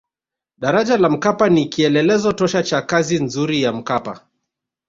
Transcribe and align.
daraja 0.57 0.97
la 0.97 1.09
mkapa 1.09 1.49
ni 1.49 1.65
kielelezo 1.65 2.31
tosha 2.33 2.63
cha 2.63 2.81
kazi 2.81 3.23
nzuri 3.23 3.61
ya 3.63 3.73
mkapa 3.73 4.27